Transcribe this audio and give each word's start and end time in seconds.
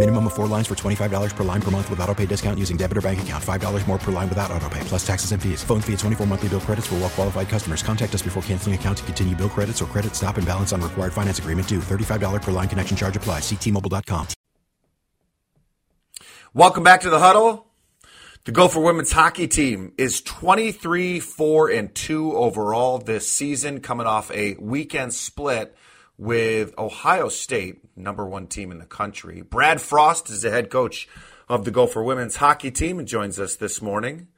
Minimum 0.00 0.28
of 0.28 0.32
four 0.32 0.46
lines 0.46 0.66
for 0.66 0.74
$25 0.74 1.36
per 1.36 1.44
line 1.44 1.60
per 1.60 1.70
month 1.70 1.90
with 1.90 2.00
auto 2.00 2.14
pay 2.14 2.24
discount 2.24 2.58
using 2.58 2.78
debit 2.78 2.96
or 2.96 3.02
bank 3.02 3.20
account. 3.20 3.44
$5 3.44 3.86
more 3.86 3.98
per 3.98 4.10
line 4.10 4.30
without 4.30 4.50
auto 4.50 4.66
pay, 4.70 4.80
plus 4.84 5.06
taxes 5.06 5.32
and 5.32 5.42
fees. 5.42 5.62
Phone 5.62 5.82
fee 5.82 5.92
at 5.92 5.98
24 5.98 6.26
monthly 6.26 6.48
bill 6.48 6.60
credits 6.60 6.86
for 6.86 6.94
well 6.94 7.10
qualified 7.10 7.50
customers. 7.50 7.82
Contact 7.82 8.14
us 8.14 8.22
before 8.22 8.42
canceling 8.44 8.74
account 8.74 8.96
to 8.96 9.04
continue 9.04 9.36
bill 9.36 9.50
credits 9.50 9.82
or 9.82 9.84
credit 9.84 10.16
stop 10.16 10.38
and 10.38 10.46
balance 10.46 10.72
on 10.72 10.80
required 10.80 11.12
finance 11.12 11.38
agreement 11.38 11.68
due. 11.68 11.80
$35 11.80 12.40
per 12.40 12.50
line 12.50 12.66
connection 12.66 12.96
charge 12.96 13.14
applies. 13.14 13.42
Ctmobile.com. 13.42 14.26
Welcome 16.54 16.82
back 16.82 17.02
to 17.02 17.10
the 17.10 17.18
huddle. 17.18 17.66
The 18.44 18.52
Gopher 18.52 18.80
women's 18.80 19.12
hockey 19.12 19.48
team 19.48 19.92
is 19.98 20.22
23 20.22 21.20
4 21.20 21.68
and 21.68 21.94
2 21.94 22.38
overall 22.38 22.96
this 22.96 23.30
season, 23.30 23.80
coming 23.80 24.06
off 24.06 24.30
a 24.30 24.56
weekend 24.58 25.12
split 25.12 25.76
with 26.20 26.78
Ohio 26.78 27.30
State, 27.30 27.80
number 27.96 28.26
one 28.26 28.46
team 28.46 28.70
in 28.70 28.78
the 28.78 28.84
country. 28.84 29.40
Brad 29.40 29.80
Frost 29.80 30.28
is 30.28 30.42
the 30.42 30.50
head 30.50 30.68
coach 30.68 31.08
of 31.48 31.64
the 31.64 31.70
Gopher 31.70 32.02
women's 32.02 32.36
hockey 32.36 32.70
team 32.70 32.98
and 32.98 33.08
joins 33.08 33.40
us 33.40 33.56
this 33.56 33.80
morning. 33.80 34.28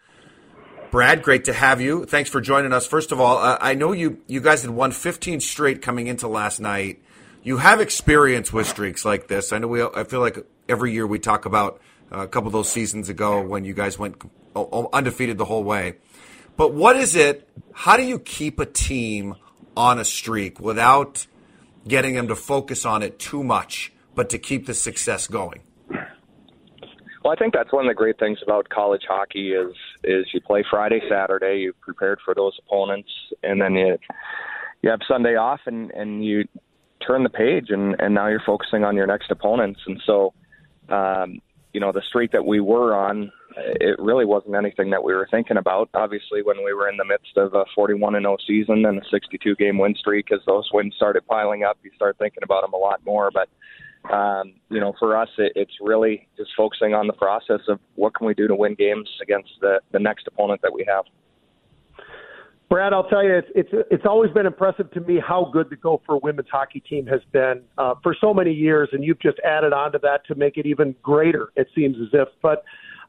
Brad, 0.93 1.25
great 1.25 1.45
to 1.47 1.53
have 1.53 1.81
you. 1.81 2.05
Thanks 2.05 2.31
for 2.31 2.41
joining 2.41 2.73
us. 2.73 2.87
First 2.87 3.11
of 3.11 3.21
all, 3.21 3.39
uh, 3.39 3.59
I 3.61 3.75
know 3.75 3.91
you 3.91 4.23
you 4.29 4.41
guys 4.41 4.63
had 4.63 4.71
won 4.71 4.93
15 4.93 5.41
straight 5.41 5.83
coming 5.83 6.07
into 6.07 6.29
last 6.29 6.61
night. 6.61 7.03
You 7.43 7.57
have 7.57 7.81
experience 7.81 8.53
with 8.53 8.69
streaks 8.69 9.05
like 9.05 9.27
this. 9.27 9.53
I 9.53 9.59
know 9.59 9.67
we. 9.67 9.83
I 9.83 10.05
feel 10.05 10.21
like 10.21 10.39
every 10.69 10.93
year 10.93 11.07
we 11.07 11.19
talk 11.19 11.47
about 11.47 11.81
a 12.13 12.29
couple 12.29 12.47
of 12.47 12.53
those 12.53 12.71
seasons 12.71 13.09
ago 13.09 13.43
when 13.43 13.65
you 13.65 13.75
guys 13.75 13.99
went 13.99 14.23
undefeated 14.55 15.37
the 15.37 15.47
whole 15.47 15.65
way. 15.65 15.97
But 16.57 16.75
what 16.75 16.95
is 16.95 17.17
it? 17.17 17.49
How 17.73 17.97
do 17.97 18.05
you 18.05 18.21
keep 18.21 18.61
a 18.61 18.67
team 18.67 19.35
on 19.77 19.99
a 19.99 20.05
streak 20.05 20.61
without 20.61 21.27
getting 21.87 22.15
them 22.15 22.29
to 22.29 22.37
focus 22.37 22.85
on 22.85 23.03
it 23.03 23.19
too 23.19 23.43
much, 23.43 23.93
but 24.15 24.31
to 24.31 24.39
keep 24.39 24.67
the 24.67 24.75
success 24.75 25.27
going? 25.27 25.63
Well, 27.25 27.33
I 27.33 27.37
think 27.37 27.55
that's 27.55 27.73
one 27.73 27.87
of 27.87 27.91
the 27.91 27.95
great 27.95 28.19
things 28.19 28.39
about 28.43 28.69
college 28.69 29.03
hockey 29.09 29.53
is 29.53 29.75
is 30.03 30.27
you 30.35 30.41
play 30.41 30.65
Friday, 30.69 31.01
Saturday, 31.09 31.61
you 31.61 31.73
prepared 31.81 32.19
for 32.25 32.35
those 32.35 32.59
opponents, 32.67 33.11
and 33.43 33.61
then 33.61 33.75
you 33.75 33.97
you 34.83 34.91
have 34.91 35.01
Sunday 35.07 35.37
off, 35.37 35.61
and 35.67 35.93
and 35.93 36.25
you 36.25 36.45
turn 37.07 37.23
the 37.23 37.31
page, 37.31 37.67
and 37.69 37.95
and 38.01 38.13
now 38.15 38.27
you're 38.27 38.43
focusing 38.45 38.83
on 38.83 38.97
your 38.97 39.07
next 39.07 39.31
opponents, 39.31 39.81
and 39.87 40.03
so 40.05 40.35
um, 40.89 41.41
you 41.73 41.81
know, 41.81 41.93
the 41.93 42.03
streak 42.07 42.33
that 42.33 42.45
we 42.45 42.61
were 42.61 42.95
on, 42.95 43.33
it 43.57 43.99
really 43.99 44.25
wasn't 44.25 44.55
anything 44.55 44.91
that 44.91 45.03
we 45.03 45.15
were 45.15 45.29
thinking 45.31 45.57
about. 45.57 45.89
Obviously, 45.95 46.43
when 46.43 46.65
we 46.65 46.73
were 46.73 46.89
in 46.89 46.97
the 46.97 47.05
midst 47.05 47.37
of 47.37 47.55
a 47.55 47.65
41 47.75 48.15
and 48.15 48.25
0 48.25 48.37
season 48.47 48.85
and 48.87 48.99
a 48.99 49.09
62 49.11 49.57
game 49.57 49.79
win 49.79 49.95
streak, 49.95 50.33
as 50.33 50.41
those 50.47 50.69
wins 50.73 50.95
started 50.97 51.27
piling 51.27 51.65
up, 51.65 51.79
you 51.83 51.91
start 51.95 52.17
thinking 52.19 52.43
about 52.43 52.63
them 52.63 52.73
a 52.73 52.77
lot 52.77 53.05
more. 53.05 53.31
But 53.33 53.49
um, 54.13 54.55
you 54.69 54.81
know, 54.81 54.95
for 54.99 55.17
us, 55.17 55.29
it, 55.39 55.53
it's 55.55 55.75
really 55.81 56.29
just 56.37 56.51
focusing 56.57 56.95
on 56.95 57.07
the 57.07 57.13
process 57.13 57.61
of 57.69 57.79
what 57.95 58.15
can 58.15 58.27
we 58.27 58.35
do 58.35 58.49
to 58.49 58.55
win 58.55 58.75
games 58.75 59.09
against 59.23 59.51
the 59.61 59.81
the 59.93 59.99
next 59.99 60.27
opponent 60.27 60.61
that 60.63 60.73
we 60.73 60.85
have. 60.89 61.05
Brad, 62.73 62.95
I'll 62.95 63.07
tell 63.07 63.23
you, 63.23 63.35
it's 63.35 63.49
it's 63.55 63.69
it's 63.91 64.07
always 64.07 64.31
been 64.31 64.47
impressive 64.47 64.91
to 64.93 65.01
me 65.01 65.21
how 65.21 65.51
good 65.53 65.69
the 65.69 65.77
Gopher 65.77 66.17
women's 66.17 66.49
hockey 66.51 66.81
team 66.81 67.07
has 67.07 67.21
been 67.31 67.61
uh, 67.77 67.97
for 68.03 68.17
so 68.19 68.33
many 68.33 68.51
years, 68.51 68.89
and 68.93 69.05
you've 69.05 69.21
just 69.21 69.39
added 69.45 69.75
on 69.75 69.93
to 69.93 69.99
that 69.99 70.27
to 70.29 70.35
make 70.35 70.57
it 70.57 70.65
even 70.65 70.95
greater. 71.03 71.53
It 71.55 71.69
seems 71.75 71.97
as 72.01 72.09
if, 72.15 72.29
but 72.41 72.65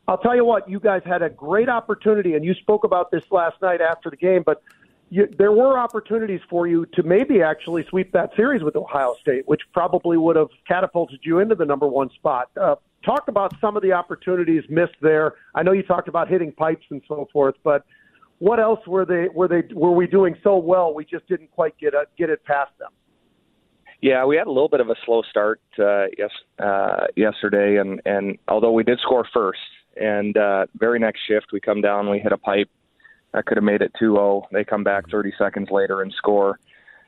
I'll 0.07 0.17
tell 0.17 0.35
you 0.35 0.45
what, 0.45 0.69
you 0.69 0.79
guys 0.79 1.01
had 1.05 1.21
a 1.21 1.29
great 1.29 1.69
opportunity, 1.69 2.33
and 2.33 2.43
you 2.43 2.53
spoke 2.55 2.83
about 2.83 3.11
this 3.11 3.23
last 3.31 3.61
night 3.61 3.81
after 3.81 4.09
the 4.09 4.17
game, 4.17 4.43
but. 4.45 4.61
You, 5.09 5.31
there 5.37 5.51
were 5.51 5.77
opportunities 5.77 6.41
for 6.49 6.65
you 6.65 6.87
to 6.93 7.03
maybe 7.03 7.43
actually 7.43 7.85
sweep 7.87 8.13
that 8.13 8.35
series 8.35 8.63
with 8.63 8.75
Ohio 8.75 9.13
State, 9.21 9.47
which 9.47 9.61
probably 9.71 10.17
would 10.17 10.35
have 10.35 10.47
catapulted 10.67 11.19
you 11.21 11.37
into 11.37 11.53
the 11.53 11.65
number 11.65 11.85
one 11.85 12.09
spot. 12.09 12.49
Uh, 12.59 12.77
talk 13.05 13.27
about 13.27 13.53
some 13.59 13.75
of 13.77 13.83
the 13.83 13.91
opportunities 13.91 14.63
missed 14.69 14.95
there. 15.01 15.35
I 15.53 15.61
know 15.61 15.71
you 15.71 15.83
talked 15.83 16.07
about 16.07 16.29
hitting 16.29 16.51
pipes 16.51 16.85
and 16.89 17.01
so 17.07 17.27
forth, 17.31 17.53
but 17.63 17.85
what 18.39 18.59
else 18.59 18.85
were 18.87 19.05
they 19.05 19.27
were 19.33 19.47
they 19.47 19.63
were 19.73 19.91
we 19.91 20.07
doing 20.07 20.35
so 20.43 20.57
well 20.57 20.93
we 20.93 21.05
just 21.05 21.27
didn't 21.27 21.51
quite 21.51 21.77
get 21.77 21.93
a, 21.93 22.05
get 22.17 22.29
it 22.29 22.43
past 22.43 22.71
them? 22.79 22.91
Yeah, 24.01 24.25
we 24.25 24.35
had 24.35 24.47
a 24.47 24.51
little 24.51 24.67
bit 24.67 24.81
of 24.81 24.89
a 24.89 24.95
slow 25.05 25.21
start 25.29 25.61
uh, 25.79 26.05
yes 26.17 26.31
uh, 26.59 27.07
yesterday, 27.15 27.77
and 27.77 28.01
and 28.05 28.37
although 28.47 28.71
we 28.71 28.83
did 28.83 28.99
score 28.99 29.25
first, 29.33 29.59
and 29.95 30.35
uh, 30.37 30.65
very 30.75 30.99
next 30.99 31.21
shift 31.27 31.47
we 31.51 31.59
come 31.59 31.81
down, 31.81 32.09
we 32.09 32.19
hit 32.19 32.31
a 32.31 32.37
pipe 32.37 32.69
that 33.33 33.45
could 33.45 33.57
have 33.57 33.63
made 33.63 33.81
it 33.81 33.91
2-0. 34.01 34.43
They 34.51 34.63
come 34.63 34.83
back 34.83 35.09
30 35.09 35.33
seconds 35.37 35.69
later 35.71 36.01
and 36.01 36.13
score 36.13 36.59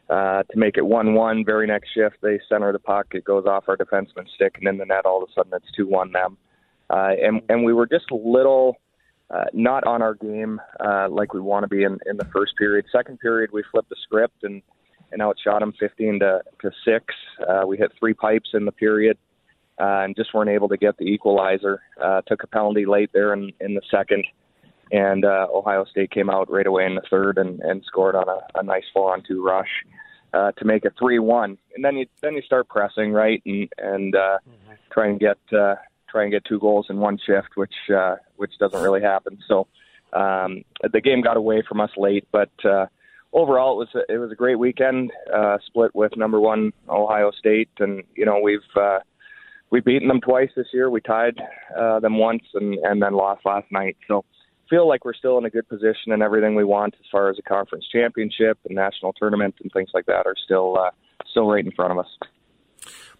uh, 0.10 0.44
to 0.44 0.58
make 0.58 0.78
it 0.78 0.84
1-1. 0.84 1.46
Very 1.46 1.68
next 1.68 1.90
shift 1.94 2.18
they 2.22 2.40
center 2.50 2.72
the 2.72 2.80
puck, 2.80 3.08
it 3.12 3.24
goes 3.24 3.46
off 3.46 3.66
our 3.68 3.78
defenseman's 3.78 4.32
stick, 4.36 4.56
and 4.60 4.68
in 4.68 4.78
the 4.78 4.86
net 4.86 5.06
all 5.06 5.24
of 5.24 5.30
a 5.30 5.34
sudden 5.34 5.54
it's 5.54 5.72
2-1 5.78 6.14
them. 6.14 6.38
Uh, 6.90 7.12
and 7.20 7.42
and 7.50 7.64
we 7.64 7.74
were 7.74 7.88
just 7.88 8.12
a 8.12 8.16
little 8.16 8.78
uh, 9.32 9.46
not 9.54 9.84
on 9.86 10.02
our 10.02 10.14
game 10.14 10.62
uh, 10.80 11.08
like 11.10 11.34
we 11.34 11.40
want 11.40 11.64
to 11.64 11.68
be 11.68 11.84
in, 11.84 11.98
in 12.06 12.18
the 12.18 12.26
first 12.26 12.56
period. 12.58 12.86
Second 12.92 13.20
period, 13.20 13.50
we 13.52 13.64
flipped 13.72 13.90
the 13.90 13.96
script 14.04 14.44
and 14.44 14.62
and 15.12 15.22
outshot 15.22 15.62
them 15.62 15.74
15 15.80 16.20
to 16.20 16.42
to 16.62 16.72
six. 16.84 17.14
Uh, 17.48 17.66
we 17.66 17.78
hit 17.78 17.92
three 18.00 18.14
pipes 18.14 18.52
in 18.54 18.66
the 18.66 18.72
period 18.72 19.18
uh, 19.80 20.04
and 20.04 20.16
just 20.16 20.34
weren't 20.34 20.50
able 20.50 20.70
to 20.70 20.78
get 20.78 20.98
the 20.98 21.06
equalizer. 21.06 21.82
Uh, 22.02 22.22
took 22.28 22.44
a 22.44 22.48
penalty 22.48 22.86
late 22.86 23.10
there 23.14 23.34
in 23.34 23.52
in 23.60 23.74
the 23.74 23.82
second, 23.92 24.26
and 24.92 25.26
uh, 25.26 25.48
Ohio 25.54 25.86
State 25.86 26.12
came 26.12 26.30
out 26.30 26.52
right 26.52 26.68
away 26.68 26.86
in 26.86 26.96
the 26.96 27.04
third 27.10 27.38
and 27.38 27.60
and 27.62 27.84
scored 27.86 28.16
on 28.16 28.28
a, 28.28 28.60
a 28.60 28.64
nice 28.64 28.86
four 28.94 29.14
on 29.14 29.24
two 29.28 29.44
rush. 29.44 29.70
Uh, 30.34 30.52
to 30.58 30.66
make 30.66 30.84
it 30.84 30.92
three 31.00 31.18
one, 31.18 31.58
and 31.76 31.86
then 31.86 31.96
you 31.96 32.06
then 32.22 32.34
you 32.34 32.42
start 32.42 32.68
pressing 32.68 33.14
right 33.14 33.42
and 33.46 33.70
and 33.78 34.16
uh, 34.16 34.38
mm-hmm. 34.46 34.74
try 34.92 35.08
and 35.08 35.18
get 35.18 35.38
uh, 35.58 35.76
try 36.10 36.24
and 36.24 36.32
get 36.32 36.44
two 36.44 36.60
goals 36.60 36.88
in 36.90 36.98
one 36.98 37.18
shift, 37.26 37.50
which 37.56 37.74
uh, 37.96 38.16
which 38.36 38.52
doesn't 38.60 38.82
really 38.82 39.02
happen. 39.02 39.38
So 39.48 39.68
um, 40.12 40.64
the 40.92 41.02
game 41.02 41.22
got 41.22 41.38
away 41.38 41.64
from 41.68 41.80
us 41.80 41.92
late, 41.98 42.28
but 42.32 42.52
uh, 42.66 42.88
overall 43.34 43.82
it 43.82 43.88
was 43.94 44.04
a, 44.10 44.14
it 44.14 44.18
was 44.18 44.32
a 44.32 44.36
great 44.36 44.58
weekend. 44.58 45.12
Uh, 45.34 45.58
split 45.66 45.94
with 45.94 46.16
number 46.18 46.40
one 46.40 46.72
Ohio 46.90 47.32
State, 47.32 47.70
and 47.80 48.04
you 48.16 48.26
know 48.26 48.40
we've 48.40 48.60
uh, 48.76 49.00
we've 49.70 49.86
beaten 49.86 50.08
them 50.08 50.22
twice 50.22 50.50
this 50.56 50.68
year. 50.74 50.90
We 50.90 51.02
tied 51.02 51.40
uh, 51.78 52.00
them 52.00 52.18
once, 52.18 52.44
and 52.54 52.76
and 52.84 53.02
then 53.02 53.14
lost 53.14 53.46
last 53.46 53.72
night. 53.72 53.98
So 54.08 54.26
feel 54.70 54.88
like 54.88 55.06
we're 55.06 55.14
still 55.14 55.38
in 55.38 55.46
a 55.46 55.50
good 55.50 55.68
position, 55.68 56.12
and 56.12 56.24
everything 56.24 56.56
we 56.56 56.64
want 56.64 56.96
as 57.00 57.06
far 57.12 57.30
as 57.30 57.38
a 57.40 57.42
conference 57.42 57.86
championship 57.92 58.58
and 58.66 58.76
national 58.76 59.14
tournament 59.14 59.56
and 59.62 59.72
things 59.72 59.90
like 59.94 60.06
that 60.08 60.26
are 60.26 60.36
still 60.44 60.78
uh, 60.78 60.92
still 61.30 61.48
right 61.48 61.66
in 61.66 61.72
front 61.72 61.92
of 61.92 62.00
us. 62.00 62.08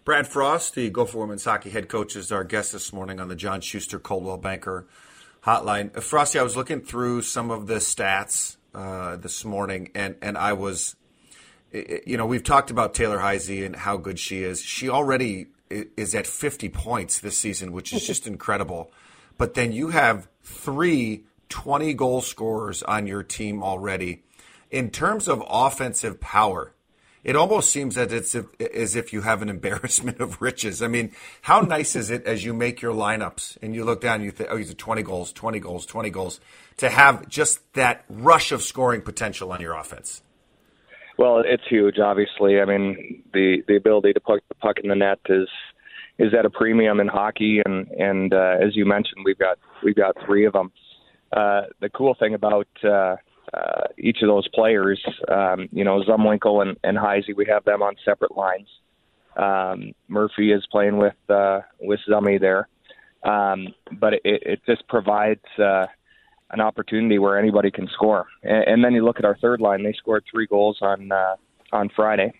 Brad 0.04 0.28
Frost, 0.28 0.76
the 0.76 0.88
Gopher 0.88 1.18
Women's 1.18 1.44
Hockey 1.44 1.70
head 1.70 1.88
coach, 1.88 2.14
is 2.14 2.30
our 2.30 2.44
guest 2.44 2.72
this 2.72 2.92
morning 2.92 3.18
on 3.18 3.26
the 3.26 3.34
John 3.34 3.60
Schuster 3.60 3.98
Coldwell 3.98 4.36
Banker 4.36 4.86
Hotline. 5.44 5.96
Uh, 5.96 6.00
Frosty, 6.00 6.38
I 6.38 6.44
was 6.44 6.56
looking 6.56 6.80
through 6.80 7.22
some 7.22 7.50
of 7.50 7.66
the 7.66 7.76
stats 7.76 8.56
uh, 8.72 9.16
this 9.16 9.44
morning, 9.44 9.90
and, 9.96 10.14
and 10.22 10.38
I 10.38 10.52
was, 10.52 10.94
you 11.72 12.16
know, 12.16 12.26
we've 12.26 12.44
talked 12.44 12.70
about 12.70 12.94
Taylor 12.94 13.18
Heise 13.18 13.48
and 13.48 13.74
how 13.74 13.96
good 13.96 14.20
she 14.20 14.44
is. 14.44 14.60
She 14.60 14.88
already 14.88 15.48
is 15.70 16.14
at 16.14 16.26
50 16.26 16.68
points 16.68 17.20
this 17.20 17.36
season, 17.38 17.72
which 17.72 17.92
is 17.92 18.06
just 18.06 18.26
incredible. 18.26 18.90
But 19.38 19.54
then 19.54 19.72
you 19.72 19.88
have 19.88 20.28
three 20.42 21.24
20 21.48 21.94
goal 21.94 22.20
scorers 22.20 22.82
on 22.82 23.06
your 23.06 23.22
team 23.22 23.62
already. 23.62 24.22
In 24.70 24.90
terms 24.90 25.28
of 25.28 25.42
offensive 25.48 26.20
power, 26.20 26.72
it 27.22 27.36
almost 27.36 27.70
seems 27.70 27.96
that 27.96 28.12
it's 28.12 28.34
as 28.34 28.96
if 28.96 29.12
you 29.12 29.22
have 29.22 29.42
an 29.42 29.48
embarrassment 29.56 30.20
of 30.20 30.40
riches. 30.40 30.82
I 30.82 30.88
mean, 30.88 31.12
how 31.42 31.60
nice 31.60 31.96
is 31.96 32.10
it 32.10 32.24
as 32.24 32.44
you 32.44 32.54
make 32.54 32.80
your 32.80 32.94
lineups 32.94 33.58
and 33.62 33.74
you 33.74 33.84
look 33.84 34.00
down 34.00 34.16
and 34.16 34.24
you 34.24 34.30
think, 34.30 34.48
oh, 34.50 34.56
he's 34.56 34.72
20 34.74 35.02
goals, 35.02 35.32
20 35.32 35.58
goals, 35.60 35.86
20 35.86 36.10
goals, 36.10 36.40
to 36.78 36.88
have 36.88 37.28
just 37.28 37.72
that 37.74 38.04
rush 38.08 38.52
of 38.52 38.62
scoring 38.62 39.02
potential 39.02 39.52
on 39.52 39.60
your 39.60 39.74
offense? 39.74 40.22
Well, 41.18 41.42
it's 41.44 41.62
huge, 41.68 41.98
obviously. 41.98 42.60
I 42.60 42.64
mean, 42.64 43.22
the 43.32 43.62
the 43.66 43.76
ability 43.76 44.12
to 44.12 44.20
put 44.20 44.42
the 44.48 44.54
puck 44.56 44.76
in 44.82 44.88
the 44.88 44.94
net 44.94 45.18
is 45.28 45.48
is 46.18 46.34
at 46.34 46.44
a 46.44 46.50
premium 46.50 47.00
in 47.00 47.08
hockey, 47.08 47.62
and 47.64 47.88
and 47.88 48.34
uh, 48.34 48.56
as 48.60 48.76
you 48.76 48.84
mentioned, 48.84 49.22
we've 49.24 49.38
got 49.38 49.58
we've 49.82 49.96
got 49.96 50.16
three 50.26 50.44
of 50.46 50.52
them. 50.52 50.72
Uh, 51.32 51.62
the 51.80 51.88
cool 51.88 52.14
thing 52.18 52.34
about 52.34 52.68
uh, 52.84 53.16
uh, 53.54 53.84
each 53.98 54.18
of 54.22 54.28
those 54.28 54.46
players, 54.48 55.02
um, 55.28 55.68
you 55.72 55.84
know, 55.84 56.02
Zumwinkle 56.02 56.62
and, 56.62 56.76
and 56.84 56.96
Heise, 56.96 57.24
we 57.36 57.46
have 57.46 57.64
them 57.64 57.82
on 57.82 57.94
separate 58.04 58.36
lines. 58.36 58.68
Um, 59.36 59.92
Murphy 60.08 60.52
is 60.52 60.66
playing 60.70 60.98
with 60.98 61.16
uh, 61.28 61.60
with 61.80 62.00
Zummy 62.08 62.40
there, 62.40 62.68
um, 63.22 63.68
but 63.92 64.14
it, 64.14 64.20
it 64.24 64.60
just 64.66 64.86
provides 64.88 65.44
uh, 65.58 65.86
an 66.50 66.60
opportunity 66.60 67.18
where 67.18 67.38
anybody 67.38 67.70
can 67.70 67.88
score. 67.88 68.26
And, 68.42 68.64
and 68.68 68.84
then 68.84 68.92
you 68.92 69.04
look 69.04 69.18
at 69.18 69.24
our 69.24 69.36
third 69.36 69.60
line; 69.60 69.82
they 69.82 69.92
scored 69.92 70.24
three 70.30 70.46
goals 70.46 70.78
on 70.80 71.12
uh, 71.12 71.36
on 71.72 71.90
Friday. 71.94 72.32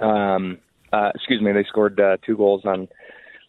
Um, 0.00 0.58
uh, 0.92 1.10
excuse 1.14 1.42
me, 1.42 1.52
they 1.52 1.64
scored 1.64 1.98
uh, 1.98 2.16
two 2.24 2.36
goals 2.36 2.62
on 2.64 2.88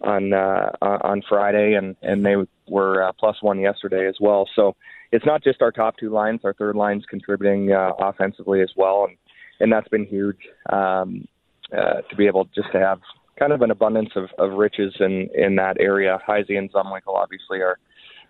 on 0.01 0.33
uh, 0.33 0.71
on 0.81 1.21
Friday, 1.27 1.73
and 1.73 1.95
and 2.01 2.25
they 2.25 2.35
were 2.67 3.03
uh, 3.03 3.11
plus 3.13 3.41
one 3.41 3.59
yesterday 3.59 4.07
as 4.07 4.15
well. 4.19 4.47
So 4.55 4.75
it's 5.11 5.25
not 5.25 5.43
just 5.43 5.61
our 5.61 5.71
top 5.71 5.97
two 5.97 6.09
lines; 6.09 6.41
our 6.43 6.53
third 6.53 6.75
line's 6.75 7.05
contributing 7.09 7.71
uh, 7.71 7.91
offensively 7.99 8.61
as 8.61 8.71
well, 8.75 9.05
and 9.07 9.17
and 9.59 9.71
that's 9.71 9.87
been 9.87 10.05
huge 10.05 10.39
um, 10.71 11.27
uh, 11.71 12.01
to 12.09 12.15
be 12.15 12.27
able 12.27 12.45
just 12.55 12.71
to 12.73 12.79
have 12.79 12.99
kind 13.37 13.51
of 13.51 13.61
an 13.61 13.71
abundance 13.71 14.11
of, 14.15 14.29
of 14.37 14.57
riches 14.57 14.93
in 14.99 15.29
in 15.35 15.55
that 15.55 15.77
area. 15.79 16.19
Heise 16.25 16.45
and 16.49 16.71
Zumwinkle 16.71 17.15
obviously 17.15 17.61
are 17.61 17.77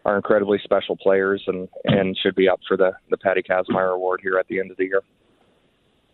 are 0.05 0.15
incredibly 0.15 0.59
special 0.63 0.95
players 0.95 1.43
and 1.47 1.67
and 1.85 2.17
should 2.21 2.35
be 2.35 2.47
up 2.47 2.59
for 2.67 2.77
the 2.77 2.91
the 3.09 3.17
Patty 3.17 3.41
Kazmaier 3.41 3.93
Award 3.93 4.21
here 4.23 4.37
at 4.39 4.47
the 4.47 4.59
end 4.59 4.71
of 4.71 4.77
the 4.77 4.85
year. 4.85 5.01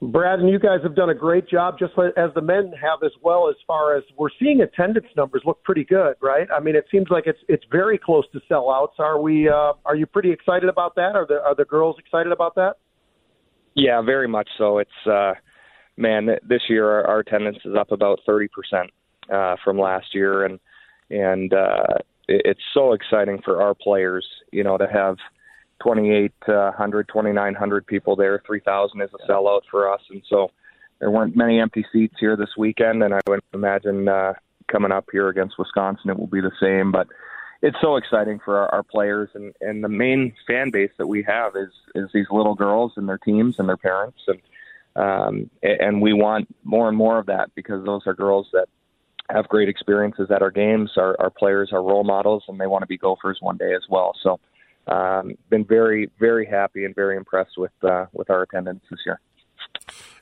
Brad 0.02 0.40
and 0.40 0.50
you 0.50 0.58
guys 0.58 0.80
have 0.82 0.96
done 0.96 1.12
a 1.12 1.14
great 1.14 1.48
job, 1.48 1.78
just 1.78 1.94
as 2.18 2.32
the 2.34 2.42
men 2.42 2.74
have 2.82 3.04
as 3.06 3.12
well. 3.22 3.50
As 3.50 3.56
far 3.68 3.96
as 3.96 4.04
we're 4.18 4.30
seeing, 4.40 4.62
attendance 4.62 5.06
numbers 5.16 5.44
look 5.46 5.62
pretty 5.64 5.84
good, 5.84 6.16
right? 6.22 6.48
I 6.52 6.60
mean, 6.60 6.76
it 6.76 6.86
seems 6.90 7.08
like 7.12 7.26
it's 7.28 7.38
it's 7.48 7.64
very 7.72 8.00
close 8.00 8.26
to 8.34 8.40
sellouts. 8.50 8.98
Are 8.98 9.22
we? 9.22 9.48
Uh, 9.48 9.74
are 9.86 9.96
you 9.96 10.08
pretty 10.08 10.32
excited 10.32 10.70
about 10.70 10.96
that? 10.96 11.16
Are 11.16 11.28
the 11.28 11.40
are 11.46 11.54
the 11.54 11.66
girls 11.66 11.98
excited 12.00 12.32
about 12.32 12.56
that? 12.56 12.78
Yeah, 13.76 14.02
very 14.02 14.28
much 14.28 14.50
so. 14.58 14.80
It's 14.80 14.90
uh, 15.06 15.34
man, 15.98 16.30
this 16.48 16.62
year 16.68 16.90
our, 16.90 17.06
our 17.06 17.20
attendance 17.20 17.60
is 17.64 17.76
up 17.80 17.92
about 17.92 18.20
thirty 18.26 18.48
percent 18.48 18.90
uh, 19.32 19.56
from 19.64 19.78
last 19.78 20.16
year, 20.16 20.46
and 20.46 20.60
and 21.12 21.54
uh, 21.54 22.00
it's 22.46 22.62
so 22.74 22.94
exciting 22.94 23.42
for 23.44 23.62
our 23.62 23.74
players, 23.74 24.26
you 24.52 24.64
know, 24.64 24.78
to 24.78 24.88
have 24.88 25.18
2,800, 25.84 27.08
2,900 27.08 27.88
people 27.88 28.16
there. 28.16 28.42
3,000 28.46 29.02
is 29.02 29.10
a 29.14 29.32
sellout 29.32 29.62
for 29.70 29.92
us, 29.92 30.02
and 30.10 30.22
so 30.30 30.52
there 31.00 31.12
weren't 31.12 31.36
many 31.36 31.60
empty 31.60 31.86
seats 31.92 32.16
here 32.20 32.36
this 32.36 32.56
weekend. 32.58 33.04
And 33.04 33.14
I 33.14 33.20
would 33.28 33.42
imagine 33.54 34.08
uh, 34.08 34.34
coming 34.68 34.92
up 34.92 35.06
here 35.12 35.30
against 35.30 35.58
Wisconsin, 35.58 36.12
it 36.12 36.20
will 36.20 36.28
be 36.28 36.42
the 36.42 36.52
same. 36.62 36.92
But 36.92 37.08
it's 37.62 37.78
so 37.82 37.96
exciting 37.96 38.40
for 38.44 38.58
our, 38.58 38.76
our 38.76 38.84
players, 38.84 39.30
and 39.34 39.54
and 39.62 39.84
the 39.84 39.90
main 39.90 40.34
fan 40.48 40.72
base 40.72 40.92
that 40.98 41.08
we 41.08 41.24
have 41.24 41.56
is 41.56 41.72
is 41.96 42.10
these 42.14 42.28
little 42.32 42.56
girls 42.56 42.94
and 42.96 43.08
their 43.08 43.18
teams 43.18 43.60
and 43.60 43.68
their 43.68 43.78
parents, 43.78 44.20
and 44.28 44.42
um, 44.96 45.50
and 45.64 46.02
we 46.02 46.14
want 46.14 46.48
more 46.64 46.88
and 46.88 46.98
more 46.98 47.18
of 47.18 47.28
that 47.28 47.54
because 47.56 47.86
those 47.86 48.02
are 48.08 48.14
girls 48.14 48.48
that 48.54 48.68
have 49.34 49.48
great 49.48 49.70
experiences 49.70 50.30
at 50.30 50.42
our 50.42 50.52
games. 50.52 50.92
Our, 50.98 51.16
our 51.20 51.30
players 51.30 51.72
are 51.74 51.82
role 51.82 52.04
models, 52.04 52.44
and 52.48 52.60
they 52.60 52.68
want 52.68 52.84
to 52.84 52.88
be 52.88 52.98
Gophers 52.98 53.38
one 53.42 53.58
day 53.58 53.74
as 53.74 53.84
well. 53.90 54.14
So 54.22 54.40
um, 54.88 55.34
been 55.50 55.66
very, 55.66 56.10
very 56.20 56.46
happy 56.46 56.86
and 56.86 56.96
very 56.96 57.18
impressed 57.18 57.58
with 57.58 57.72
uh, 57.84 58.06
with 58.14 58.30
our 58.30 58.44
attendance 58.44 58.84
this 58.90 59.00
year. 59.06 59.20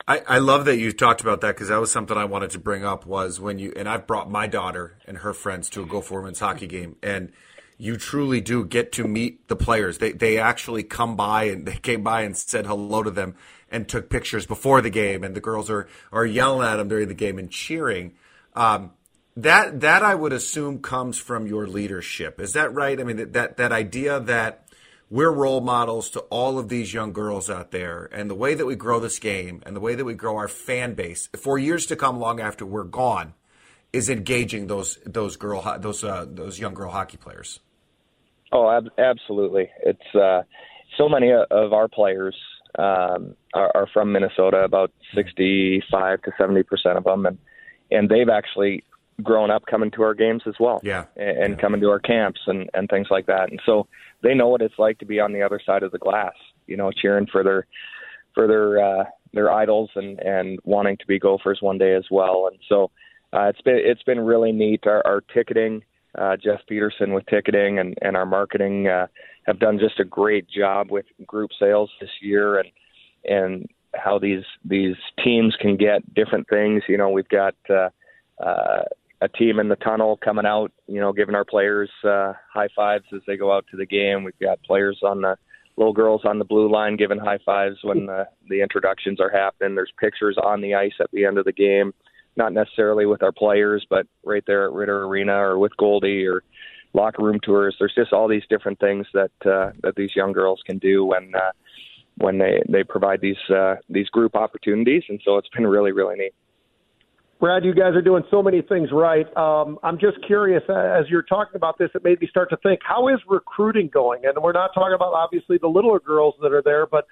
I, 0.07 0.23
I 0.27 0.37
love 0.39 0.65
that 0.65 0.77
you 0.77 0.91
talked 0.91 1.21
about 1.21 1.41
that 1.41 1.55
because 1.55 1.69
that 1.69 1.79
was 1.79 1.91
something 1.91 2.17
I 2.17 2.25
wanted 2.25 2.49
to 2.51 2.59
bring 2.59 2.83
up 2.83 3.05
was 3.05 3.39
when 3.39 3.59
you 3.59 3.73
and 3.75 3.87
I've 3.87 4.07
brought 4.07 4.29
my 4.29 4.47
daughter 4.47 4.97
and 5.05 5.19
her 5.19 5.33
friends 5.33 5.69
to 5.71 5.83
a 5.83 5.85
Gopher 5.85 6.15
women's 6.15 6.39
hockey 6.39 6.67
game 6.67 6.95
and 7.03 7.31
you 7.77 7.95
truly 7.95 8.41
do 8.41 8.65
get 8.65 8.91
to 8.93 9.07
meet 9.07 9.47
the 9.47 9.55
players. 9.55 9.99
They 9.99 10.11
they 10.11 10.39
actually 10.39 10.83
come 10.83 11.15
by 11.15 11.43
and 11.43 11.65
they 11.65 11.75
came 11.75 12.03
by 12.03 12.23
and 12.23 12.35
said 12.35 12.65
hello 12.65 13.03
to 13.03 13.11
them 13.11 13.35
and 13.71 13.87
took 13.87 14.09
pictures 14.09 14.47
before 14.47 14.81
the 14.81 14.89
game 14.89 15.23
and 15.23 15.35
the 15.35 15.41
girls 15.41 15.69
are 15.69 15.87
are 16.11 16.25
yelling 16.25 16.67
at 16.67 16.77
them 16.77 16.87
during 16.87 17.07
the 17.07 17.13
game 17.13 17.37
and 17.37 17.51
cheering. 17.51 18.13
Um, 18.55 18.91
that 19.37 19.81
that 19.81 20.03
I 20.03 20.15
would 20.15 20.33
assume 20.33 20.79
comes 20.79 21.17
from 21.17 21.47
your 21.47 21.67
leadership. 21.67 22.39
Is 22.39 22.53
that 22.53 22.73
right? 22.73 22.99
I 22.99 23.03
mean 23.03 23.31
that 23.31 23.57
that 23.57 23.71
idea 23.71 24.19
that 24.19 24.65
we're 25.09 25.31
role 25.31 25.61
models 25.61 26.09
to 26.11 26.19
all 26.29 26.59
of 26.59 26.69
these 26.69 26.93
young 26.93 27.13
girls 27.13 27.49
out 27.49 27.71
there, 27.71 28.09
and 28.11 28.29
the 28.29 28.35
way 28.35 28.53
that 28.53 28.65
we 28.65 28.75
grow 28.75 28.99
this 28.99 29.17
game 29.17 29.63
and 29.65 29.75
the 29.75 29.79
way 29.79 29.95
that 29.95 30.05
we 30.05 30.13
grow 30.13 30.37
our 30.37 30.47
fan 30.47 30.93
base 30.93 31.29
for 31.35 31.57
years 31.57 31.87
to 31.87 31.95
come, 31.95 32.19
long 32.19 32.39
after 32.39 32.65
we're 32.65 32.83
gone, 32.83 33.33
is 33.91 34.09
engaging 34.09 34.67
those 34.67 34.99
those 35.05 35.35
girl 35.35 35.77
those 35.79 36.03
uh, 36.03 36.25
those 36.29 36.59
young 36.59 36.73
girl 36.73 36.91
hockey 36.91 37.17
players. 37.17 37.59
Oh, 38.51 38.69
ab- 38.69 38.91
absolutely! 38.97 39.69
It's 39.83 40.15
uh, 40.15 40.43
so 40.97 41.09
many 41.09 41.31
of 41.31 41.73
our 41.73 41.87
players 41.87 42.35
um, 42.77 43.35
are, 43.53 43.71
are 43.75 43.87
from 43.93 44.11
Minnesota, 44.11 44.57
about 44.63 44.91
sixty-five 45.15 46.21
to 46.21 46.31
seventy 46.37 46.63
percent 46.63 46.97
of 46.97 47.03
them, 47.03 47.25
and 47.25 47.37
and 47.89 48.09
they've 48.09 48.29
actually 48.29 48.83
grown 49.23 49.51
up 49.51 49.65
coming 49.65 49.91
to 49.91 50.03
our 50.03 50.13
games 50.13 50.43
as 50.47 50.55
well. 50.59 50.79
Yeah. 50.83 51.05
And, 51.15 51.37
and 51.37 51.53
yeah. 51.53 51.61
coming 51.61 51.81
to 51.81 51.89
our 51.89 51.99
camps 51.99 52.41
and, 52.47 52.69
and 52.73 52.89
things 52.89 53.07
like 53.09 53.25
that. 53.27 53.49
And 53.49 53.61
so 53.65 53.87
they 54.21 54.33
know 54.33 54.47
what 54.47 54.61
it's 54.61 54.77
like 54.77 54.99
to 54.99 55.05
be 55.05 55.19
on 55.19 55.33
the 55.33 55.41
other 55.41 55.59
side 55.65 55.83
of 55.83 55.91
the 55.91 55.97
glass, 55.97 56.33
you 56.67 56.77
know, 56.77 56.91
cheering 56.91 57.27
for 57.31 57.43
their 57.43 57.67
for 58.33 58.47
their 58.47 58.83
uh 58.83 59.03
their 59.33 59.51
idols 59.51 59.89
and, 59.95 60.19
and 60.19 60.59
wanting 60.63 60.97
to 60.97 61.05
be 61.07 61.19
gophers 61.19 61.59
one 61.61 61.77
day 61.77 61.93
as 61.93 62.05
well. 62.09 62.49
And 62.51 62.59
so 62.67 62.91
uh, 63.33 63.43
it's 63.43 63.61
been 63.61 63.79
it's 63.79 64.03
been 64.03 64.19
really 64.19 64.51
neat. 64.51 64.85
Our, 64.87 65.05
our 65.05 65.21
ticketing, 65.33 65.83
uh, 66.17 66.35
Jeff 66.37 66.61
Peterson 66.67 67.13
with 67.13 67.25
ticketing 67.27 67.79
and, 67.79 67.97
and 68.01 68.17
our 68.17 68.25
marketing 68.25 68.87
uh, 68.87 69.07
have 69.45 69.59
done 69.59 69.79
just 69.79 69.99
a 69.99 70.05
great 70.05 70.47
job 70.49 70.89
with 70.89 71.05
group 71.27 71.51
sales 71.59 71.91
this 71.99 72.09
year 72.21 72.59
and 72.59 72.69
and 73.25 73.69
how 73.95 74.19
these 74.19 74.43
these 74.63 74.95
teams 75.23 75.55
can 75.59 75.77
get 75.77 76.13
different 76.13 76.47
things. 76.49 76.83
You 76.87 76.97
know, 76.97 77.09
we've 77.09 77.29
got 77.29 77.55
uh, 77.69 77.89
uh, 78.43 78.83
a 79.21 79.27
team 79.27 79.59
in 79.59 79.67
the 79.67 79.75
tunnel 79.75 80.17
coming 80.23 80.45
out, 80.45 80.71
you 80.87 80.99
know, 80.99 81.11
giving 81.11 81.35
our 81.35 81.45
players 81.45 81.89
uh, 82.03 82.33
high 82.53 82.69
fives 82.75 83.05
as 83.13 83.21
they 83.27 83.37
go 83.37 83.51
out 83.51 83.65
to 83.71 83.77
the 83.77 83.85
game. 83.85 84.23
We've 84.23 84.39
got 84.39 84.63
players 84.63 84.99
on 85.03 85.21
the 85.21 85.35
little 85.75 85.93
girls 85.93 86.21
on 86.25 86.39
the 86.39 86.45
blue 86.45 86.71
line 86.71 86.97
giving 86.97 87.19
high 87.19 87.39
fives 87.45 87.77
when 87.83 88.05
the, 88.05 88.27
the 88.49 88.61
introductions 88.61 89.19
are 89.19 89.29
happening. 89.29 89.75
There's 89.75 89.93
pictures 89.99 90.37
on 90.41 90.61
the 90.61 90.75
ice 90.75 90.93
at 90.99 91.09
the 91.11 91.25
end 91.25 91.37
of 91.37 91.45
the 91.45 91.53
game, 91.53 91.93
not 92.35 92.53
necessarily 92.53 93.05
with 93.05 93.23
our 93.23 93.31
players, 93.31 93.85
but 93.89 94.05
right 94.23 94.43
there 94.45 94.65
at 94.65 94.73
Ridder 94.73 95.05
Arena 95.05 95.35
or 95.35 95.57
with 95.57 95.75
Goldie 95.77 96.25
or 96.25 96.43
locker 96.93 97.23
room 97.23 97.39
tours. 97.41 97.75
There's 97.79 97.95
just 97.95 98.13
all 98.13 98.27
these 98.27 98.43
different 98.49 98.79
things 98.79 99.07
that 99.13 99.31
uh, 99.45 99.71
that 99.81 99.95
these 99.95 100.15
young 100.15 100.33
girls 100.33 100.61
can 100.65 100.79
do 100.79 101.05
when 101.05 101.33
uh, 101.35 101.51
when 102.17 102.37
they 102.37 102.61
they 102.67 102.83
provide 102.83 103.21
these 103.21 103.49
uh, 103.49 103.75
these 103.89 104.09
group 104.09 104.35
opportunities, 104.35 105.03
and 105.07 105.21
so 105.23 105.37
it's 105.37 105.49
been 105.49 105.67
really 105.67 105.91
really 105.91 106.15
neat. 106.15 106.33
Brad, 107.39 107.63
you 107.63 107.73
guys 107.73 107.95
are 107.95 108.01
doing 108.01 108.23
so 108.29 108.43
many 108.43 108.61
things 108.61 108.89
right. 108.91 109.25
Um, 109.37 109.79
I'm 109.81 109.97
just 109.97 110.17
curious, 110.27 110.61
uh, 110.67 110.73
as 110.73 111.05
you're 111.09 111.23
talking 111.23 111.55
about 111.55 111.77
this, 111.77 111.89
it 111.95 112.03
made 112.03 112.19
me 112.19 112.27
start 112.27 112.49
to 112.49 112.57
think, 112.57 112.81
how 112.83 113.07
is 113.07 113.19
recruiting 113.29 113.87
going? 113.87 114.25
And 114.25 114.43
we're 114.43 114.51
not 114.51 114.71
talking 114.73 114.93
about 114.93 115.13
obviously 115.13 115.57
the 115.57 115.67
littler 115.67 116.01
girls 116.01 116.35
that 116.41 116.51
are 116.51 116.61
there, 116.61 116.85
but 116.85 117.07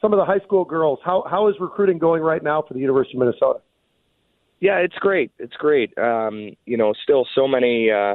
some 0.00 0.12
of 0.12 0.18
the 0.18 0.24
high 0.24 0.38
school 0.44 0.64
girls. 0.64 1.00
How 1.04 1.24
how 1.28 1.48
is 1.48 1.56
recruiting 1.60 1.98
going 1.98 2.22
right 2.22 2.42
now 2.42 2.62
for 2.66 2.74
the 2.74 2.80
University 2.80 3.16
of 3.16 3.20
Minnesota? 3.20 3.60
Yeah, 4.60 4.76
it's 4.76 4.94
great. 4.96 5.32
It's 5.38 5.54
great. 5.54 5.96
Um, 5.98 6.50
you 6.64 6.76
know, 6.76 6.92
still 7.02 7.26
so 7.34 7.48
many 7.48 7.90
uh, 7.90 8.14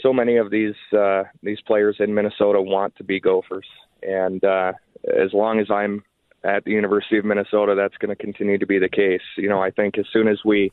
so 0.00 0.12
many 0.12 0.36
of 0.36 0.50
these 0.50 0.74
uh, 0.96 1.24
these 1.42 1.60
players 1.64 1.96
in 2.00 2.14
Minnesota 2.14 2.60
want 2.60 2.96
to 2.96 3.04
be 3.04 3.20
Gophers, 3.20 3.66
and 4.02 4.42
uh, 4.42 4.72
as 5.06 5.32
long 5.32 5.60
as 5.60 5.66
I'm 5.70 6.02
at 6.44 6.64
the 6.64 6.70
University 6.70 7.18
of 7.18 7.24
Minnesota, 7.24 7.74
that's 7.76 7.96
going 7.98 8.16
to 8.16 8.20
continue 8.20 8.58
to 8.58 8.66
be 8.66 8.78
the 8.78 8.88
case. 8.88 9.22
You 9.36 9.48
know, 9.48 9.60
I 9.60 9.70
think 9.70 9.98
as 9.98 10.06
soon 10.12 10.28
as 10.28 10.38
we 10.44 10.72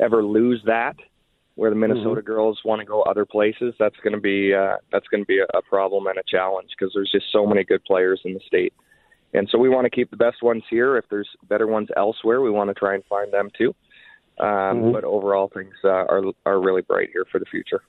ever 0.00 0.22
lose 0.24 0.62
that, 0.66 0.96
where 1.54 1.70
the 1.70 1.76
Minnesota 1.76 2.20
mm-hmm. 2.20 2.26
girls 2.26 2.60
want 2.64 2.80
to 2.80 2.86
go 2.86 3.02
other 3.02 3.24
places, 3.24 3.74
that's 3.78 3.96
going 4.02 4.14
to 4.14 4.20
be 4.20 4.52
uh, 4.54 4.76
that's 4.92 5.06
going 5.08 5.22
to 5.22 5.26
be 5.26 5.38
a, 5.38 5.58
a 5.58 5.62
problem 5.62 6.06
and 6.06 6.18
a 6.18 6.22
challenge 6.28 6.70
because 6.78 6.92
there's 6.94 7.10
just 7.12 7.26
so 7.32 7.46
many 7.46 7.64
good 7.64 7.84
players 7.84 8.20
in 8.24 8.34
the 8.34 8.40
state, 8.46 8.74
and 9.32 9.48
so 9.50 9.58
we 9.58 9.68
want 9.68 9.84
to 9.84 9.90
keep 9.90 10.10
the 10.10 10.16
best 10.16 10.42
ones 10.42 10.62
here. 10.68 10.96
If 10.96 11.04
there's 11.10 11.28
better 11.48 11.66
ones 11.66 11.88
elsewhere, 11.96 12.40
we 12.40 12.50
want 12.50 12.70
to 12.70 12.74
try 12.74 12.94
and 12.94 13.04
find 13.04 13.32
them 13.32 13.50
too. 13.56 13.74
Um, 14.38 14.46
mm-hmm. 14.46 14.92
But 14.92 15.04
overall, 15.04 15.50
things 15.52 15.74
uh, 15.84 15.88
are 15.88 16.22
are 16.44 16.60
really 16.60 16.82
bright 16.82 17.10
here 17.12 17.24
for 17.30 17.38
the 17.38 17.46
future. 17.46 17.82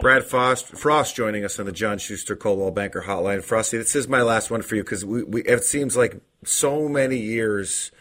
Brad 0.00 0.24
Frost, 0.24 0.66
Frost 0.76 1.14
joining 1.14 1.44
us 1.44 1.58
on 1.58 1.66
the 1.66 1.72
John 1.72 1.98
Schuster 1.98 2.34
Coldwell 2.34 2.70
Banker 2.70 3.02
Hotline. 3.02 3.44
Frosty, 3.44 3.78
this 3.78 3.94
is 3.94 4.08
my 4.08 4.22
last 4.22 4.50
one 4.50 4.62
for 4.62 4.76
you 4.76 4.82
because 4.82 5.04
we, 5.04 5.22
we, 5.22 5.42
it 5.42 5.64
seems 5.64 5.96
like 5.96 6.20
so 6.44 6.88
many 6.88 7.18
years 7.18 7.92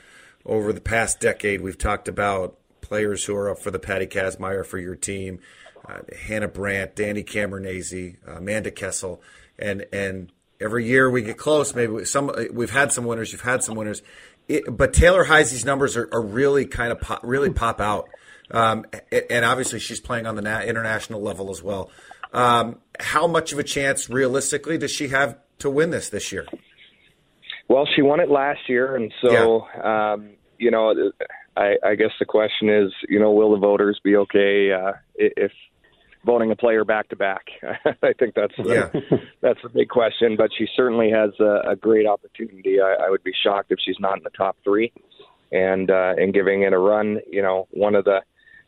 over 0.46 0.74
the 0.74 0.82
past 0.82 1.20
decade 1.20 1.62
we've 1.62 1.78
talked 1.78 2.08
about 2.08 2.58
players 2.92 3.24
who 3.24 3.34
are 3.38 3.50
up 3.50 3.58
for 3.58 3.72
the 3.72 3.80
Patty 3.80 4.06
Kazmaier 4.06 4.66
for 4.66 4.78
your 4.78 4.98
team, 4.98 5.40
uh, 5.88 6.00
Hannah 6.28 6.50
Brandt, 6.50 6.94
Dani 6.94 7.26
Cameranesi, 7.26 8.18
uh, 8.28 8.34
Amanda 8.34 8.70
Kessel, 8.70 9.22
and 9.58 9.86
and 9.94 10.30
every 10.60 10.86
year 10.86 11.10
we 11.10 11.22
get 11.22 11.38
close. 11.38 11.74
Maybe 11.74 12.04
some 12.04 12.30
we've 12.52 12.70
had 12.70 12.92
some 12.92 13.06
winners, 13.06 13.32
you've 13.32 13.40
had 13.54 13.64
some 13.64 13.76
winners, 13.76 14.02
it, 14.50 14.66
but 14.68 14.92
Taylor 14.92 15.24
Heise's 15.24 15.64
numbers 15.64 15.96
are, 15.96 16.10
are 16.12 16.22
really 16.22 16.66
kind 16.66 16.92
of 16.92 17.00
pop, 17.00 17.22
really 17.24 17.50
pop 17.50 17.80
out 17.80 18.10
Um, 18.52 18.86
and 19.30 19.46
obviously, 19.46 19.80
she's 19.80 20.00
playing 20.00 20.26
on 20.26 20.36
the 20.36 20.68
international 20.68 21.22
level 21.22 21.50
as 21.52 21.64
well. 21.64 21.90
Um, 22.34 22.80
how 23.00 23.28
much 23.28 23.54
of 23.54 23.60
a 23.60 23.64
chance, 23.64 24.10
realistically, 24.10 24.78
does 24.78 24.92
she 24.92 25.08
have 25.10 25.38
to 25.60 25.70
win 25.70 25.90
this 25.90 26.10
this 26.10 26.32
year? 26.32 26.46
Well, 27.68 27.88
she 27.96 28.02
won 28.02 28.20
it 28.20 28.30
last 28.30 28.68
year, 28.68 28.96
and 28.96 29.14
so 29.22 29.66
yeah. 29.78 30.14
um, 30.14 30.32
you 30.58 30.72
know, 30.72 30.94
I, 31.62 31.76
I 31.84 31.96
guess 31.96 32.12
the 32.20 32.26
question 32.26 32.70
is, 32.70 32.92
you 33.08 33.20
know, 33.20 33.32
will 33.32 33.52
the 33.52 33.58
voters 33.58 34.00
be 34.04 34.16
okay 34.16 34.72
uh, 34.72 34.94
if 35.16 35.52
voting 36.26 36.52
a 36.52 36.56
player 36.56 36.84
back 36.84 37.10
to 37.10 37.16
back? 37.16 37.46
I 38.02 38.14
think 38.14 38.34
that's 38.36 38.56
the, 38.58 38.90
yeah. 38.94 39.18
that's 39.42 39.60
a 39.64 39.70
big 39.70 39.90
question. 39.90 40.36
But 40.36 40.50
she 40.58 40.68
certainly 40.76 41.12
has 41.12 41.32
a, 41.40 41.72
a 41.72 41.76
great 41.76 42.08
opportunity. 42.08 42.82
I, 42.82 43.06
I 43.06 43.10
would 43.10 43.24
be 43.24 43.34
shocked 43.44 43.72
if 43.72 43.80
she's 43.84 44.00
not 44.00 44.18
in 44.18 44.24
the 44.24 44.32
top 44.32 44.58
three, 44.64 44.92
and 45.52 45.92
uh, 45.92 46.14
and 46.18 46.34
giving 46.34 46.64
it 46.64 46.74
a 46.74 46.80
run. 46.80 47.20
You 47.30 47.44
know, 47.44 47.68
one 47.72 47.94
of 47.94 48.06
the 48.06 48.22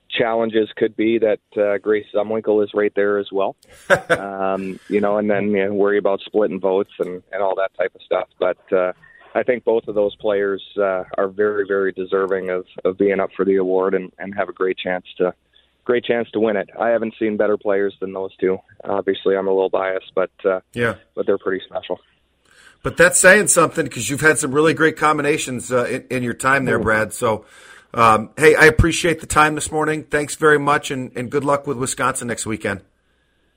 challenges 0.09 0.69
could 0.75 0.95
be 0.95 1.17
that 1.17 1.39
uh, 1.57 1.79
Grace 1.79 2.05
Zumwinkle 2.13 2.63
is 2.63 2.71
right 2.75 2.93
there 2.95 3.17
as 3.17 3.31
well. 3.31 3.55
um, 4.09 4.79
you 4.87 5.01
know, 5.01 5.17
and 5.17 5.31
then 5.31 5.49
you 5.49 5.65
know, 5.65 5.73
worry 5.73 5.97
about 5.97 6.21
splitting 6.21 6.59
votes 6.59 6.91
and, 6.99 7.23
and 7.31 7.41
all 7.41 7.55
that 7.55 7.73
type 7.75 7.95
of 7.95 8.01
stuff. 8.03 8.27
But 8.39 8.71
uh, 8.71 8.93
I 9.33 9.43
think 9.43 9.63
both 9.63 9.87
of 9.87 9.95
those 9.95 10.15
players 10.17 10.63
uh, 10.77 11.03
are 11.17 11.27
very, 11.27 11.65
very 11.67 11.91
deserving 11.91 12.49
of, 12.49 12.65
of 12.85 12.97
being 12.97 13.19
up 13.19 13.31
for 13.35 13.45
the 13.45 13.55
award 13.55 13.95
and, 13.95 14.11
and 14.19 14.33
have 14.35 14.49
a 14.49 14.53
great 14.53 14.77
chance 14.77 15.05
to 15.17 15.33
great 15.85 16.05
chance 16.05 16.29
to 16.31 16.39
win 16.39 16.55
it. 16.55 16.69
I 16.79 16.89
haven't 16.89 17.13
seen 17.19 17.35
better 17.35 17.57
players 17.57 17.93
than 17.99 18.13
those 18.13 18.35
two. 18.37 18.57
Obviously, 18.85 19.35
I'm 19.35 19.47
a 19.47 19.51
little 19.51 19.69
biased, 19.69 20.11
but 20.15 20.31
uh, 20.45 20.61
yeah, 20.73 20.95
but 21.15 21.25
they're 21.25 21.37
pretty 21.37 21.63
special. 21.65 21.99
But 22.83 22.97
that's 22.97 23.19
saying 23.19 23.47
something 23.47 23.85
because 23.85 24.09
you've 24.09 24.21
had 24.21 24.37
some 24.37 24.51
really 24.51 24.73
great 24.73 24.97
combinations 24.97 25.71
uh, 25.71 25.85
in, 25.85 26.05
in, 26.09 26.23
your 26.23 26.33
time 26.33 26.65
there, 26.65 26.79
Brad. 26.79 27.13
So 27.13 27.45
um, 27.93 28.31
hey, 28.37 28.55
I 28.55 28.65
appreciate 28.65 29.21
the 29.21 29.27
time 29.27 29.55
this 29.55 29.71
morning. 29.71 30.03
Thanks 30.03 30.35
very 30.35 30.59
much, 30.59 30.91
and, 30.91 31.11
and 31.15 31.29
good 31.29 31.43
luck 31.43 31.65
with 31.65 31.77
Wisconsin 31.77 32.27
next 32.27 32.45
weekend. 32.45 32.81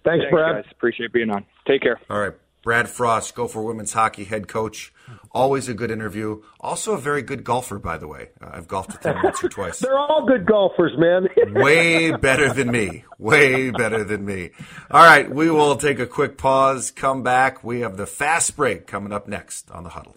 Thanks, 0.05 0.23
Thanks 0.25 0.31
Brad. 0.31 0.65
Guys. 0.65 0.73
Appreciate 0.73 1.13
being 1.13 1.31
on. 1.31 1.45
Take 1.67 1.83
care. 1.83 2.01
All 2.09 2.21
right. 2.21 2.35
Brad 2.67 2.89
Frost, 2.89 3.37
Gopher 3.37 3.63
women's 3.63 3.93
hockey 3.93 4.25
head 4.25 4.49
coach. 4.49 4.93
Always 5.31 5.69
a 5.69 5.75
good 5.75 5.93
interview. 5.93 6.43
Also 6.59 6.95
a 6.95 6.99
very 6.99 7.23
good 7.23 7.45
golfer, 7.45 7.79
by 7.79 7.97
the 7.97 8.09
way. 8.09 8.31
Uh, 8.43 8.51
I've 8.55 8.67
golfed 8.67 8.91
with 8.91 9.07
him 9.07 9.15
once 9.23 9.45
or 9.45 9.49
twice. 9.49 9.79
They're 9.83 9.97
all 9.97 10.27
good 10.27 10.47
golfers, 10.47 10.91
man. 10.99 11.29
Way 11.63 12.11
better 12.11 12.53
than 12.53 12.73
me. 12.73 13.05
Way 13.21 13.71
better 13.71 14.03
than 14.03 14.25
me. 14.25 14.51
All 14.91 15.05
right, 15.05 15.31
we 15.31 15.49
will 15.49 15.77
take 15.77 16.01
a 16.01 16.09
quick 16.09 16.39
pause, 16.39 16.91
come 16.91 17.23
back. 17.23 17.63
We 17.63 17.83
have 17.83 17.97
the 17.97 18.05
fast 18.05 18.57
break 18.57 18.89
coming 18.89 19.13
up 19.13 19.29
next 19.29 19.71
on 19.71 19.85
the 19.85 19.91
huddle. 19.91 20.17